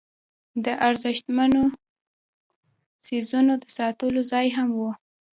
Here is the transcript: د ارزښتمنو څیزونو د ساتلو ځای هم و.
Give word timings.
د 0.65 0.67
ارزښتمنو 0.87 1.63
څیزونو 3.05 3.53
د 3.63 3.65
ساتلو 3.77 4.21
ځای 4.31 4.47
هم 4.57 4.69
و. 4.79 4.81